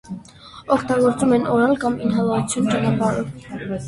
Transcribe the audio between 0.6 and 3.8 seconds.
Օգտագործում են օրալ կամ ինհալացիոն ճանապարհով։